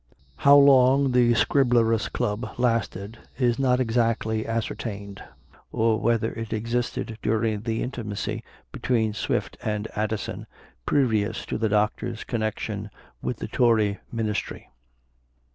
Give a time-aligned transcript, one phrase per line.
[0.37, 5.23] How long the Scriblerus Club lasted is not exactly ascertained,
[5.71, 10.47] or whether it existed during the intimacy between Swift and Addison,
[10.87, 12.89] previous to the Doctor's connection
[13.21, 14.71] with the Tory ministry.